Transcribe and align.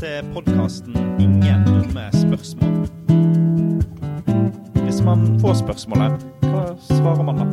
til 0.00 0.26
podkasten 0.34 0.94
'Ingen 1.20 1.64
dumme 1.66 2.04
spørsmål'. 2.12 2.88
Hvis 4.84 5.00
man 5.06 5.40
får 5.40 5.54
spørsmålet, 5.60 6.24
hva 6.42 6.62
svarer 6.88 7.22
man 7.22 7.36
da? 7.38 7.46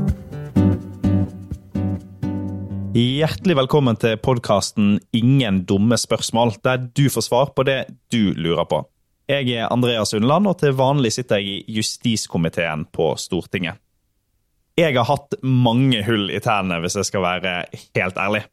Hjertelig 2.97 3.56
velkommen 3.56 3.96
til 3.96 4.17
podkasten 4.17 4.99
'Ingen 5.13 5.65
dumme 5.65 5.97
spørsmål', 5.97 6.58
der 6.63 6.78
du 6.78 7.10
får 7.10 7.22
svar 7.22 7.54
på 7.56 7.63
det 7.63 7.85
du 8.12 8.33
lurer 8.35 8.65
på. 8.65 8.89
Jeg 9.29 9.49
er 9.49 9.67
Andreas 9.71 10.13
Underland, 10.13 10.47
og 10.47 10.58
til 10.58 10.73
vanlig 10.73 11.12
sitter 11.12 11.35
jeg 11.35 11.46
i 11.46 11.65
justiskomiteen 11.78 12.85
på 12.94 13.15
Stortinget. 13.17 13.76
Jeg 14.78 14.96
har 14.96 15.03
hatt 15.03 15.35
mange 15.44 16.03
hull 16.03 16.30
i 16.30 16.39
tærne, 16.39 16.80
hvis 16.80 16.95
jeg 16.95 17.05
skal 17.05 17.21
være 17.21 17.66
helt 17.95 18.17
ærlig. 18.17 18.44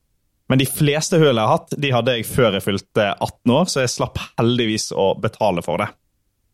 Men 0.49 0.61
de 0.61 0.67
fleste 0.67 1.19
hull 1.21 1.35
jeg 1.35 1.45
har 1.45 1.59
hatt, 1.59 1.75
de 1.77 1.93
hadde 1.93 2.15
jeg 2.17 2.27
før 2.29 2.57
jeg 2.57 2.65
fylte 2.65 3.09
18 3.13 3.53
år, 3.53 3.67
så 3.69 3.83
jeg 3.83 3.93
slapp 3.93 4.21
heldigvis 4.41 4.91
å 4.97 5.11
betale 5.21 5.65
for 5.65 5.83
det. 5.83 5.91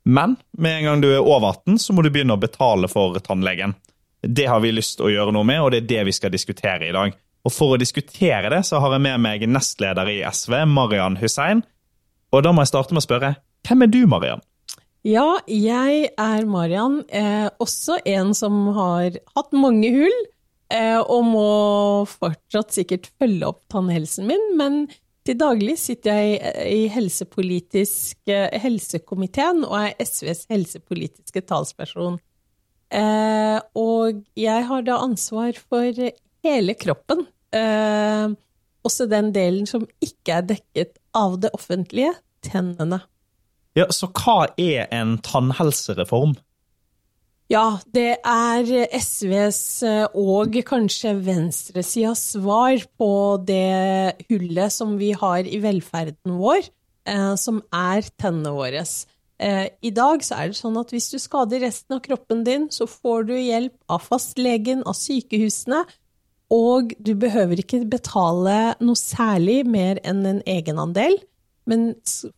Men 0.05 0.34
med 0.59 0.78
en 0.78 0.88
gang 0.88 1.02
du 1.05 1.09
er 1.12 1.23
over 1.23 1.52
18, 1.52 1.78
så 1.78 1.95
må 1.95 2.02
du 2.02 2.10
begynne 2.12 2.34
å 2.34 2.41
betale 2.41 2.91
for 2.91 3.16
tannlegen. 3.24 3.77
Det 4.20 4.48
har 4.51 4.60
vi 4.65 4.73
lyst 4.74 4.98
til 4.98 5.09
å 5.09 5.12
gjøre 5.12 5.34
noe 5.37 5.46
med, 5.46 5.62
og 5.62 5.70
det 5.73 5.84
er 5.84 5.92
det 5.92 6.02
vi 6.10 6.16
skal 6.16 6.32
diskutere 6.34 6.88
i 6.88 6.96
dag. 6.96 7.15
Og 7.45 7.52
For 7.52 7.74
å 7.74 7.80
diskutere 7.80 8.51
det 8.52 8.62
så 8.65 8.80
har 8.80 8.96
jeg 8.96 9.04
med 9.04 9.20
meg 9.20 9.45
nestleder 9.48 10.09
i 10.10 10.23
SV, 10.24 10.65
Marian 10.68 11.18
Hussein. 11.20 11.62
Og 12.32 12.42
da 12.45 12.52
må 12.52 12.65
jeg 12.65 12.73
starte 12.73 12.96
med 12.96 13.04
å 13.04 13.06
spørre, 13.06 13.34
hvem 13.68 13.84
er 13.84 13.92
du, 13.92 14.02
Marian? 14.10 14.42
Ja, 15.04 15.37
jeg 15.45 16.09
er 16.16 16.46
Marian, 16.48 17.02
eh, 17.12 17.51
også 17.60 17.98
en 18.09 18.32
som 18.37 18.70
har 18.73 19.18
hatt 19.37 19.52
mange 19.52 19.90
hull, 19.92 20.16
og 20.74 21.20
må 21.28 21.48
fortsatt 22.10 22.74
sikkert 22.74 23.10
følge 23.20 23.46
opp 23.46 23.60
tannhelsen 23.70 24.27
min, 24.27 24.46
men 24.59 24.78
til 25.24 25.38
daglig 25.41 25.78
sitter 25.80 26.19
jeg 26.19 26.37
eh, 26.37 26.65
i 26.69 26.80
helsepolitisk 26.92 28.29
eh, 28.29 28.52
helsekomiteen 28.60 29.63
og 29.65 29.76
er 29.80 30.04
SVs 30.04 30.45
helsepolitiske 30.52 31.40
talsperson. 31.48 32.18
Eh, 32.93 33.57
og 33.80 34.21
jeg 34.37 34.66
har 34.68 34.85
da 34.85 34.98
ansvar 35.01 35.57
for 35.57 36.02
hele 36.45 36.76
kroppen, 36.76 37.24
eh, 37.57 38.29
også 38.85 39.09
den 39.09 39.32
delen 39.32 39.65
som 39.70 39.87
ikke 40.04 40.43
er 40.43 40.48
dekket 40.52 41.01
av 41.16 41.38
det 41.41 41.54
offentlige, 41.57 42.13
tennene. 42.45 43.01
Ja, 43.74 43.88
Så 43.88 44.10
hva 44.13 44.52
er 44.60 44.85
en 44.93 45.16
tannhelsereform? 45.24 46.37
Ja, 47.52 47.76
det 47.92 48.23
er 48.24 48.70
SVs 48.96 49.82
eh, 49.84 50.06
og 50.16 50.54
kanskje 50.64 51.12
venstresidas 51.26 52.23
svar 52.32 52.78
på 52.96 53.10
det 53.45 54.16
hullet 54.30 54.73
som 54.73 54.95
vi 54.96 55.10
har 55.12 55.45
i 55.45 55.59
velferden 55.60 56.38
vår, 56.40 56.70
eh, 57.04 57.34
som 57.36 57.60
er 57.68 58.09
tennene 58.16 58.54
våre. 58.56 58.84
Eh, 59.36 59.66
I 59.68 59.92
dag 59.92 60.24
så 60.24 60.38
er 60.38 60.52
det 60.52 60.56
sånn 60.56 60.78
at 60.80 60.95
hvis 60.95 61.10
du 61.12 61.18
skader 61.20 61.60
resten 61.66 61.98
av 61.98 62.01
kroppen 62.06 62.46
din, 62.46 62.70
så 62.73 62.88
får 62.88 63.28
du 63.28 63.34
hjelp 63.36 63.76
av 63.92 64.00
fastlegen, 64.06 64.81
av 64.88 64.97
sykehusene, 64.97 65.82
og 66.54 66.94
du 66.97 67.12
behøver 67.19 67.60
ikke 67.60 67.82
betale 67.92 68.72
noe 68.81 68.97
særlig 68.97 69.66
mer 69.69 70.00
enn 70.06 70.25
en 70.31 70.41
egenandel. 70.48 71.19
Men 71.69 71.92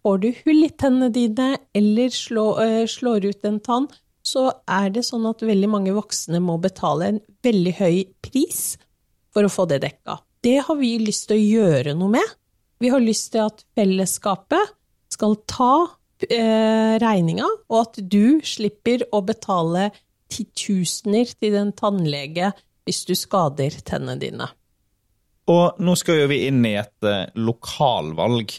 får 0.07 0.19
du 0.23 0.29
hull 0.45 0.67
i 0.67 0.73
tennene 0.79 1.11
dine 1.15 1.49
eller 1.77 2.13
slå, 2.15 2.47
uh, 2.63 2.85
slår 2.89 3.27
ut 3.27 3.49
en 3.49 3.59
tann, 3.61 3.89
så 4.27 4.49
er 4.67 4.91
det 4.95 5.05
sånn 5.07 5.27
at 5.29 5.45
veldig 5.47 5.69
mange 5.71 5.95
voksne 5.95 6.41
må 6.43 6.57
betale 6.63 7.13
en 7.13 7.21
veldig 7.47 7.75
høy 7.79 7.99
pris 8.25 8.75
for 9.35 9.47
å 9.47 9.53
få 9.53 9.69
det 9.71 9.83
dekka. 9.85 10.19
Det 10.43 10.59
har 10.67 10.79
vi 10.81 10.97
lyst 11.03 11.29
til 11.31 11.39
å 11.39 11.45
gjøre 11.45 11.95
noe 11.99 12.17
med. 12.17 12.35
Vi 12.83 12.91
har 12.93 13.03
lyst 13.03 13.33
til 13.35 13.47
at 13.47 13.63
fellesskapet 13.79 14.75
skal 15.15 15.39
ta 15.49 15.73
uh, 15.87 16.95
regninga, 17.03 17.47
og 17.71 17.79
at 17.81 18.01
du 18.03 18.43
slipper 18.45 19.07
å 19.15 19.23
betale 19.27 19.91
titusener 20.33 21.31
til 21.39 21.57
en 21.61 21.73
tannlege 21.77 22.51
hvis 22.87 23.05
du 23.07 23.15
skader 23.19 23.79
tennene 23.87 24.19
dine. 24.21 24.51
Og 25.51 25.79
nå 25.79 25.95
skal 25.99 26.25
jo 26.25 26.31
vi 26.31 26.43
inn 26.49 26.65
i 26.67 26.77
et 26.81 27.07
uh, 27.07 27.31
lokalvalg. 27.39 28.59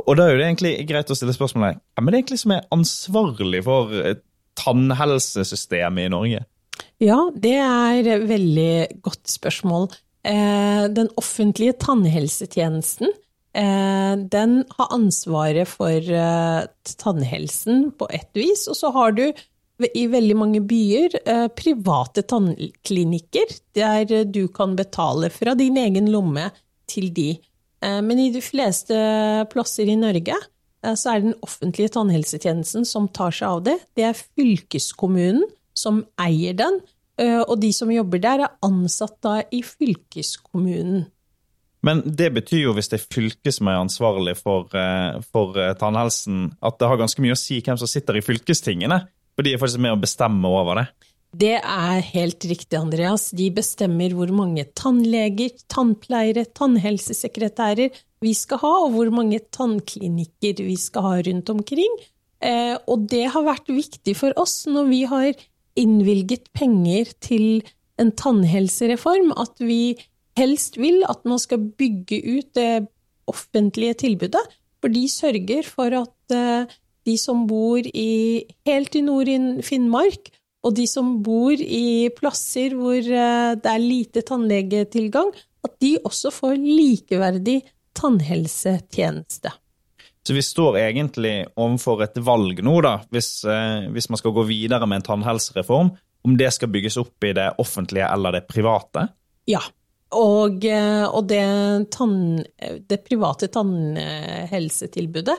Og 0.00 0.14
da 0.16 0.28
er 0.30 0.38
det 0.38 0.46
egentlig 0.46 0.74
greit 0.88 1.10
å 1.10 1.18
stille 1.18 1.34
spørsmålet 1.34 1.80
hvem 1.98 2.08
er 2.08 2.14
det 2.14 2.20
egentlig 2.22 2.42
som 2.44 2.52
er 2.54 2.68
ansvarlig 2.72 3.64
for 3.66 3.90
eh, 3.98 4.20
tannhelsesystemet 4.60 6.08
i 6.08 6.12
Norge? 6.12 6.44
Ja, 7.00 7.18
det 7.34 7.56
er 7.64 8.00
et 8.04 8.28
veldig 8.28 9.02
godt 9.04 9.32
spørsmål. 9.32 9.88
Eh, 10.24 10.86
den 10.92 11.08
offentlige 11.20 11.78
tannhelsetjenesten 11.80 13.08
eh, 13.08 14.14
den 14.32 14.58
har 14.76 14.92
ansvaret 14.96 15.68
for 15.68 16.12
tannhelsen 17.04 17.88
på 17.96 18.10
ett 18.12 18.30
vis, 18.36 18.66
og 18.68 18.76
så 18.76 18.92
har 18.96 19.16
du 19.16 19.26
i 19.80 20.02
veldig 20.12 20.34
mange 20.36 20.60
byer 20.60 21.14
private 21.56 22.26
tannklinikker 22.28 23.54
der 23.72 24.26
du 24.28 24.42
kan 24.52 24.74
betale 24.76 25.30
fra 25.32 25.54
din 25.56 25.78
egen 25.80 26.10
lomme 26.12 26.50
til 26.90 27.08
de. 27.16 27.30
Eh, 27.84 28.00
men 28.04 28.18
i 28.20 28.30
de 28.34 28.42
fleste 28.44 28.96
plasser 29.52 29.90
i 29.90 29.98
Norge 29.98 30.36
eh, 30.36 30.48
så 30.96 31.12
er 31.12 31.20
det 31.20 31.30
den 31.30 31.44
offentlige 31.44 31.92
tannhelsetjenesten 31.96 32.86
som 32.88 33.08
tar 33.12 33.34
seg 33.36 33.48
av 33.48 33.62
det. 33.68 33.76
Det 33.98 34.06
er 34.08 34.18
fylkeskommunen 34.18 35.44
som 35.76 36.02
eier 36.20 36.56
den, 36.56 36.80
eh, 37.20 37.40
og 37.40 37.58
de 37.62 37.72
som 37.76 37.92
jobber 37.92 38.22
der, 38.22 38.44
er 38.46 38.56
ansatt 38.66 39.18
da 39.24 39.40
i 39.52 39.62
fylkeskommunen. 39.66 41.06
Men 41.86 42.02
det 42.04 42.28
betyr 42.36 42.66
jo, 42.66 42.74
hvis 42.76 42.90
det 42.92 42.98
er 42.98 43.06
fylket 43.14 43.56
som 43.56 43.70
er 43.72 43.78
ansvarlig 43.80 44.34
for, 44.36 44.68
for 45.32 45.56
tannhelsen, 45.80 46.50
at 46.60 46.76
det 46.76 46.90
har 46.90 47.00
ganske 47.00 47.24
mye 47.24 47.32
å 47.32 47.40
si 47.40 47.62
hvem 47.64 47.78
som 47.80 47.88
sitter 47.88 48.18
i 48.18 48.24
fylkestingene? 48.24 48.98
For 49.32 49.46
de 49.46 49.54
er 49.54 49.62
faktisk 49.62 49.80
med 49.80 49.94
å 49.94 50.02
bestemme 50.02 50.50
over 50.52 50.76
det? 50.76 50.90
Det 51.30 51.54
er 51.56 52.00
helt 52.10 52.44
riktig, 52.50 52.74
Andreas. 52.74 53.28
De 53.30 53.46
bestemmer 53.54 54.12
hvor 54.18 54.32
mange 54.34 54.64
tannleger, 54.74 55.54
tannpleiere, 55.70 56.44
tannhelsesekretærer 56.58 57.94
vi 58.20 58.34
skal 58.36 58.60
ha, 58.62 58.72
og 58.84 58.94
hvor 58.94 59.10
mange 59.14 59.40
tannklinikker 59.52 60.62
vi 60.66 60.76
skal 60.80 61.06
ha 61.06 61.14
rundt 61.26 61.52
omkring. 61.52 61.94
Eh, 62.40 62.76
og 62.88 63.08
det 63.12 63.26
har 63.34 63.46
vært 63.46 63.68
viktig 63.72 64.14
for 64.16 64.36
oss 64.40 64.64
når 64.68 64.88
vi 64.88 65.02
har 65.08 65.30
innvilget 65.80 66.48
penger 66.56 67.12
til 67.22 67.62
en 68.00 68.12
tannhelsereform, 68.16 69.32
at 69.36 69.60
vi 69.60 69.96
helst 70.40 70.78
vil 70.80 71.02
at 71.08 71.24
man 71.28 71.40
skal 71.40 71.62
bygge 71.80 72.20
ut 72.38 72.52
det 72.56 72.86
offentlige 73.30 73.98
tilbudet. 74.06 74.42
For 74.80 74.92
de 74.92 75.04
sørger 75.12 75.66
for 75.68 75.96
at 76.00 76.36
eh, 76.36 76.76
de 77.08 77.16
som 77.20 77.46
bor 77.48 77.80
i, 77.80 78.44
helt 78.68 78.96
i 78.96 79.04
nord 79.04 79.28
i 79.28 79.38
Finnmark, 79.64 80.30
og 80.60 80.76
de 80.76 80.84
som 80.88 81.18
bor 81.24 81.56
i 81.56 82.10
plasser 82.16 82.76
hvor 82.76 83.00
eh, 83.00 83.52
det 83.56 83.70
er 83.70 83.84
lite 83.84 84.24
tannlegetilgang, 84.28 85.32
at 85.64 85.76
de 85.80 85.96
også 86.04 86.32
får 86.32 86.56
likeverdig 86.60 87.60
tannhelsetjeneste. 88.00 89.52
Så 90.26 90.36
vi 90.36 90.42
står 90.44 90.78
egentlig 90.82 91.34
overfor 91.58 92.04
et 92.04 92.18
valg 92.24 92.60
nå, 92.64 92.74
da, 92.84 92.98
hvis, 93.12 93.40
eh, 93.48 93.88
hvis, 93.92 94.10
man 94.12 94.20
skal 94.20 94.34
gå 94.36 94.44
videre 94.48 94.88
med 94.88 95.00
en 95.00 95.08
tannhelsereform, 95.12 95.94
om 96.20 96.36
det 96.36 96.50
skal 96.52 96.68
bygges 96.72 96.98
opp 97.00 97.24
i 97.24 97.32
det 97.36 97.48
offentlige 97.62 98.08
eller 98.12 98.36
det 98.36 98.44
private? 98.50 99.06
Ja. 99.48 99.62
Og, 100.16 100.64
eh, 100.66 101.06
og 101.06 101.28
det, 101.30 101.44
tann, 101.94 102.42
det, 102.90 103.00
private 103.06 103.48
tannhelsetilbudet, 103.54 105.36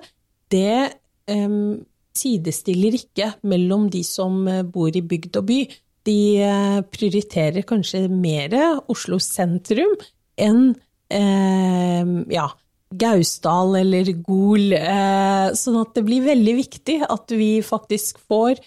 det 0.52 0.92
um, 1.28 1.84
sidestiller 2.16 2.96
ikke 2.98 3.34
mellom 3.52 3.90
de 3.92 4.04
som 4.08 4.48
eh, 4.48 4.64
bor 4.64 4.90
i 4.96 5.04
bygd 5.04 5.42
og 5.42 5.50
by. 5.50 5.60
De 6.08 6.22
eh, 6.42 6.80
prioriterer 6.88 7.68
kanskje 7.68 8.08
mer 8.10 8.56
Oslo 8.90 9.20
sentrum 9.22 9.94
enn 10.42 10.72
eh, 11.12 12.12
ja, 12.32 12.48
Gausdal 12.92 13.78
eller 13.82 14.12
Gol. 14.24 14.74
Eh, 14.76 15.52
sånn 15.58 15.80
at 15.82 15.94
det 15.96 16.06
blir 16.08 16.26
veldig 16.26 16.56
viktig 16.60 16.98
at 17.08 17.36
vi 17.36 17.54
faktisk 17.66 18.20
får 18.28 18.60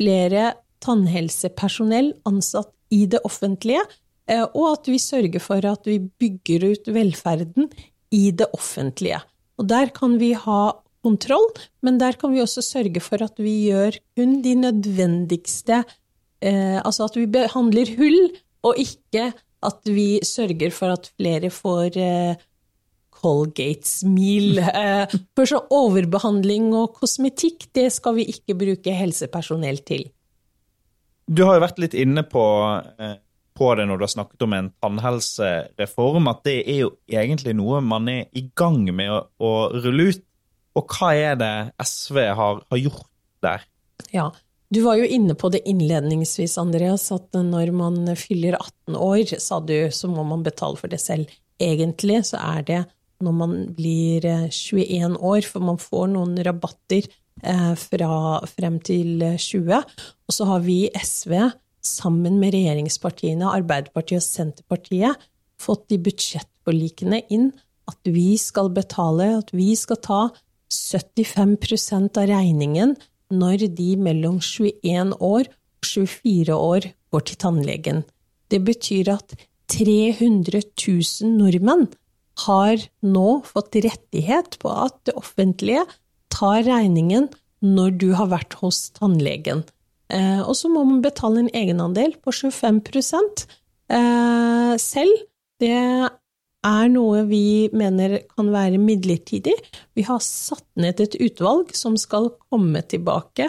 flere 0.00 0.54
tannhelsepersonell 0.84 2.14
ansatt 2.28 2.72
i 2.90 3.04
det 3.10 3.20
offentlige, 3.26 3.82
eh, 4.30 4.44
og 4.44 4.66
at 4.72 4.90
vi 4.90 4.98
sørger 5.00 5.42
for 5.44 5.64
at 5.68 5.86
vi 5.88 5.98
bygger 6.00 6.70
ut 6.72 6.92
velferden 6.92 7.68
i 8.10 8.30
det 8.32 8.48
offentlige. 8.56 9.20
Og 9.60 9.68
der 9.68 9.92
kan 9.94 10.16
vi 10.18 10.32
ha 10.32 10.62
kontroll, 11.04 11.48
men 11.84 11.98
der 12.00 12.16
kan 12.20 12.32
vi 12.34 12.42
også 12.42 12.64
sørge 12.64 13.00
for 13.04 13.22
at 13.24 13.38
vi 13.40 13.70
gjør 13.70 13.96
kun 14.16 14.40
de 14.44 14.54
nødvendigste 14.58 15.84
eh, 16.42 16.80
Altså 16.80 17.06
at 17.08 17.16
vi 17.16 17.26
behandler 17.26 17.94
hull, 17.96 18.20
og 18.64 18.76
ikke 18.76 19.30
at 19.66 19.90
vi 19.90 20.20
sørger 20.24 20.72
for 20.72 20.94
at 20.94 21.10
flere 21.16 21.50
får 21.52 21.98
eh, 22.00 22.46
Colgate-smil. 23.20 24.60
Eh, 24.64 25.16
for 25.36 25.48
så 25.48 25.60
overbehandling 25.76 26.70
og 26.76 26.94
kosmetikk, 27.00 27.68
det 27.76 27.90
skal 27.92 28.16
vi 28.16 28.28
ikke 28.32 28.56
bruke 28.58 28.94
helsepersonell 28.96 29.82
til. 29.86 30.06
Du 31.30 31.44
har 31.46 31.58
jo 31.58 31.64
vært 31.66 31.82
litt 31.82 31.94
inne 31.94 32.24
på, 32.26 32.44
eh, 32.98 33.18
på 33.54 33.74
det 33.76 33.86
når 33.86 34.00
du 34.00 34.06
har 34.06 34.14
snakket 34.14 34.46
om 34.46 34.56
en 34.56 34.72
tannhelsereform, 34.82 36.30
at 36.32 36.42
det 36.48 36.58
er 36.64 36.80
jo 36.86 36.94
egentlig 37.06 37.54
noe 37.58 37.82
man 37.84 38.08
er 38.08 38.24
i 38.32 38.48
gang 38.56 38.82
med 38.88 39.12
å, 39.12 39.22
å 39.38 39.52
rulle 39.76 40.10
ut 40.10 40.26
Og 40.78 40.92
hva 40.94 41.08
er 41.18 41.32
det 41.34 41.54
SV 41.82 42.18
har, 42.38 42.60
har 42.70 42.78
gjort 42.78 43.08
der? 43.42 43.64
Ja, 44.14 44.28
du 44.70 44.80
var 44.84 45.00
jo 45.00 45.06
inne 45.06 45.34
på 45.34 45.50
det 45.50 45.64
innledningsvis, 45.68 46.54
Andreas, 46.60 47.08
at 47.10 47.34
når 47.34 47.72
man 47.74 48.04
fyller 48.18 48.54
18 48.58 48.96
år, 48.96 49.32
sa 49.42 49.58
du, 49.58 49.90
så 49.90 50.10
må 50.10 50.22
man 50.26 50.44
betale 50.46 50.78
for 50.78 50.92
det 50.92 51.00
selv. 51.02 51.30
Egentlig 51.60 52.22
så 52.28 52.38
er 52.38 52.66
det 52.68 52.80
når 53.20 53.34
man 53.36 53.56
blir 53.76 54.24
21 54.48 54.94
eh, 54.94 55.16
år, 55.18 55.42
for 55.44 55.64
man 55.64 55.80
får 55.80 56.06
noen 56.14 56.38
rabatter 56.46 57.08
eh, 57.42 57.72
fra 57.76 58.12
frem 58.48 58.78
til 58.86 59.26
20. 59.34 59.74
Og 59.76 60.36
så 60.36 60.46
har 60.48 60.62
vi 60.64 60.84
i 60.86 60.94
SV, 60.94 61.34
sammen 61.80 62.38
med 62.40 62.54
regjeringspartiene, 62.54 63.50
Arbeiderpartiet 63.50 64.20
og 64.20 64.26
Senterpartiet, 64.26 65.28
fått 65.60 65.92
i 65.92 66.00
budsjettforlikene 66.00 67.24
inn 67.32 67.50
at 67.90 68.06
vi 68.06 68.36
skal 68.40 68.70
betale, 68.72 69.32
at 69.40 69.50
vi 69.56 69.72
skal 69.76 69.98
ta 70.04 70.20
75% 70.70 72.20
av 72.20 72.28
regningen 72.30 72.94
når 73.30 73.68
de 73.76 73.94
mellom 74.00 74.40
21 74.42 75.14
år 75.20 75.48
og 75.48 75.86
24 75.86 76.54
år 76.54 76.90
går 77.10 77.26
til 77.26 77.40
tannlegen. 77.40 78.02
Det 78.50 78.60
betyr 78.66 79.12
at 79.14 79.34
300 79.70 80.62
000 80.74 81.30
nordmenn 81.38 81.88
har 82.46 82.80
nå 83.04 83.28
fått 83.46 83.78
rettighet 83.84 84.58
på 84.62 84.72
at 84.72 84.96
det 85.06 85.16
offentlige 85.18 85.84
tar 86.32 86.64
regningen 86.66 87.28
når 87.60 87.96
du 88.00 88.08
har 88.16 88.30
vært 88.32 88.56
hos 88.62 88.88
tannlegen. 88.96 89.64
Eh, 90.10 90.40
og 90.40 90.54
så 90.58 90.70
må 90.72 90.82
man 90.86 91.02
betale 91.04 91.44
en 91.44 91.52
egenandel 91.54 92.16
på 92.24 92.32
25 92.34 92.80
eh, 93.92 94.74
selv. 94.80 95.26
Det 95.60 95.76
er 96.66 96.90
noe 96.92 97.24
vi 97.28 97.70
mener 97.72 98.18
kan 98.34 98.50
være 98.52 98.80
midlertidig. 98.80 99.54
Vi 99.96 100.04
har 100.04 100.20
satt 100.24 100.66
ned 100.80 101.00
et 101.00 101.16
utvalg 101.20 101.72
som 101.76 101.96
skal 102.00 102.30
komme 102.50 102.82
tilbake 102.84 103.48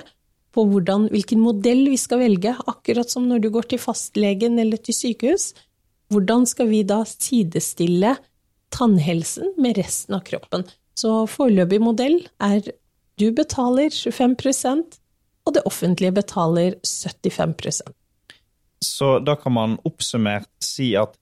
på 0.52 0.66
hvordan, 0.68 1.08
hvilken 1.12 1.40
modell 1.44 1.86
vi 1.92 1.98
skal 2.00 2.22
velge, 2.24 2.54
akkurat 2.68 3.12
som 3.12 3.28
når 3.28 3.44
du 3.44 3.50
går 3.54 3.70
til 3.72 3.82
fastlegen 3.82 4.60
eller 4.60 4.80
til 4.84 4.96
sykehus. 4.96 5.52
Hvordan 6.12 6.46
skal 6.48 6.68
vi 6.72 6.84
da 6.88 7.02
sidestille 7.08 8.18
tannhelsen 8.72 9.54
med 9.60 9.80
resten 9.80 10.18
av 10.18 10.26
kroppen? 10.28 10.66
Så 10.96 11.24
foreløpig 11.32 11.80
modell 11.84 12.20
er 12.44 12.64
du 13.20 13.30
betaler 13.36 13.92
25% 13.92 15.00
og 15.48 15.56
det 15.56 15.64
offentlige 15.66 16.14
betaler 16.14 16.76
75% 16.86 17.92
Så 18.84 19.20
da 19.20 19.36
kan 19.40 19.54
man 19.56 19.78
oppsummert 19.88 20.50
si 20.64 20.94
at 21.00 21.16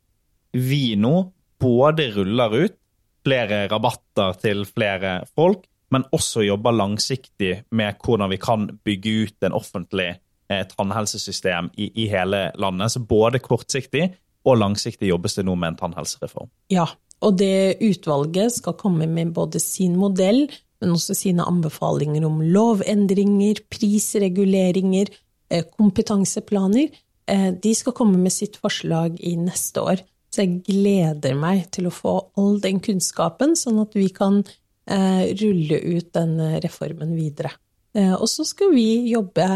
vi 0.54 0.96
nå 1.00 1.30
både 1.60 2.10
ruller 2.16 2.56
ut 2.66 2.78
flere 3.26 3.66
rabatter 3.72 4.38
til 4.42 4.64
flere 4.68 5.20
folk, 5.36 5.66
men 5.94 6.06
også 6.14 6.46
jobber 6.46 6.76
langsiktig 6.76 7.64
med 7.76 8.00
hvordan 8.04 8.32
vi 8.32 8.40
kan 8.42 8.68
bygge 8.86 9.14
ut 9.26 9.46
en 9.48 9.58
offentlig 9.58 10.10
eh, 10.52 10.64
tannhelsesystem 10.70 11.72
i, 11.76 11.90
i, 12.04 12.08
hele 12.12 12.50
landet. 12.62 12.94
Så 12.94 13.04
både 13.04 13.42
kortsiktig 13.44 14.12
og 14.48 14.60
langsiktig 14.62 15.10
jobbes 15.10 15.40
det 15.40 15.46
nå 15.48 15.56
med 15.60 15.74
en 15.74 15.80
tannhelsereform. 15.84 16.50
Ja, 16.72 16.88
og 17.26 17.40
det 17.42 17.80
utvalget 17.84 18.56
skal 18.60 18.78
komme 18.80 19.10
med 19.10 19.34
både 19.36 19.60
sin 19.60 19.98
modell, 20.00 20.46
men 20.80 20.96
også 20.96 21.18
sine 21.18 21.44
anbefalinger 21.44 22.24
om 22.28 22.40
lovendringer, 22.46 23.60
prisreguleringer, 23.74 25.12
eh, 25.52 25.66
kompetanseplaner. 25.76 26.94
Eh, 27.28 27.50
de 27.52 27.74
skal 27.76 27.98
komme 27.98 28.22
med 28.22 28.32
sitt 28.32 28.56
forslag 28.62 29.20
i 29.20 29.36
neste 29.36 29.84
år. 29.84 30.06
Så 30.30 30.46
jeg 30.46 30.62
gleder 30.68 31.38
meg 31.38 31.68
til 31.74 31.90
å 31.90 31.94
få 31.94 32.16
all 32.38 32.60
den 32.62 32.82
kunnskapen, 32.86 33.56
sånn 33.58 33.82
at 33.82 33.96
vi 33.98 34.08
kan 34.14 34.44
eh, 34.44 35.32
rulle 35.40 35.80
ut 35.98 36.12
den 36.14 36.38
reformen 36.62 37.16
videre. 37.18 37.56
Eh, 37.98 38.14
og 38.14 38.28
så 38.30 38.46
skal 38.46 38.74
vi 38.76 39.10
jobbe 39.10 39.48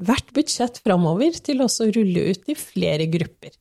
hvert 0.00 0.30
budsjett 0.36 0.78
framover 0.84 1.34
til 1.44 1.64
også 1.64 1.88
å 1.88 1.94
rulle 1.98 2.30
ut 2.30 2.46
i 2.48 2.56
flere 2.58 3.08
grupper. 3.10 3.56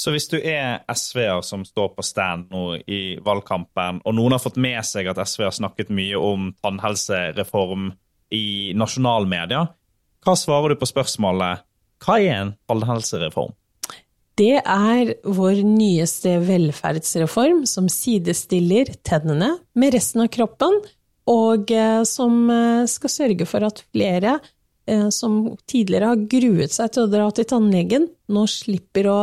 Så 0.00 0.14
hvis 0.14 0.30
du 0.32 0.38
er 0.38 0.80
SV-er 0.88 1.42
som 1.44 1.64
står 1.66 1.90
på 1.96 2.04
stand 2.06 2.48
nå 2.52 2.78
i 2.88 3.18
valgkampen, 3.24 4.00
og 4.06 4.16
noen 4.16 4.36
har 4.36 4.42
fått 4.42 4.56
med 4.60 4.80
seg 4.86 5.10
at 5.10 5.20
SV 5.20 5.44
har 5.44 5.56
snakket 5.56 5.90
mye 5.92 6.16
om 6.16 6.52
tannhelsereform 6.64 7.90
i 8.32 8.72
nasjonalmedia, 8.78 9.66
hva 10.24 10.36
svarer 10.36 10.72
du 10.72 10.80
på 10.80 10.88
spørsmålet 10.88 11.66
hva 12.00 12.16
er 12.16 12.36
en 12.38 12.52
tannhelsereform? 12.70 13.52
Det 14.40 14.56
er 14.56 15.10
vår 15.28 15.58
nyeste 15.66 16.38
velferdsreform 16.46 17.66
som 17.68 17.90
sidestiller 17.92 18.88
tennene 19.04 19.50
med 19.76 19.92
resten 19.92 20.22
av 20.24 20.30
kroppen, 20.32 20.78
og 21.28 21.72
eh, 21.74 22.00
som 22.08 22.46
eh, 22.48 22.86
skal 22.88 23.12
sørge 23.12 23.46
for 23.48 23.66
at 23.66 23.82
flere 23.90 24.38
eh, 24.88 25.10
som 25.12 25.42
tidligere 25.68 26.14
har 26.14 26.22
gruet 26.32 26.72
seg 26.72 26.94
til 26.94 27.04
å 27.04 27.10
dra 27.12 27.26
til 27.36 27.50
tannlegen, 27.52 28.08
nå 28.32 28.46
slipper 28.48 29.10
å 29.12 29.18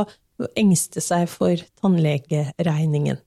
engste 0.59 1.01
seg 1.01 1.25
for 1.31 1.65
tannlegeregningen. 1.81 3.17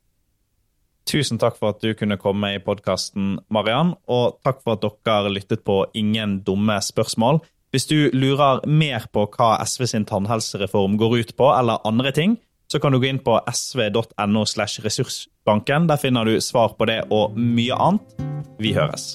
Tusen 1.11 1.41
takk 1.43 1.57
for 1.59 1.75
at 1.75 1.83
du 1.83 1.91
kunne 1.99 2.21
komme 2.23 2.53
i 2.55 2.63
podkasten, 2.63 3.41
Mariann, 3.51 3.97
og 4.07 4.39
takk 4.47 4.63
for 4.63 4.79
at 4.79 4.87
dere 5.03 5.33
lyttet 5.35 5.67
på 5.67 5.83
Ingen 5.99 6.39
dumme 6.47 6.79
spørsmål. 6.87 7.43
Hvis 7.71 7.87
du 7.87 8.11
lurer 8.11 8.65
mer 8.67 9.05
på 9.15 9.29
hva 9.31 9.53
SV 9.63 9.85
sin 9.93 10.07
tannhelsereform 10.07 10.97
går 10.99 11.21
ut 11.21 11.37
på, 11.39 11.53
eller 11.55 11.79
andre 11.87 12.11
ting, 12.11 12.35
så 12.71 12.81
kan 12.83 12.91
du 12.91 12.99
gå 12.99 13.07
inn 13.07 13.23
på 13.23 13.37
sv.no. 13.47 14.43
slash 14.45 14.83
ressursbanken. 14.83 15.87
Der 15.87 15.99
finner 16.03 16.27
du 16.27 16.41
svar 16.43 16.75
på 16.79 16.91
det 16.91 17.05
og 17.15 17.39
mye 17.39 17.79
annet. 17.79 18.27
Vi 18.59 18.75
høres. 18.75 19.13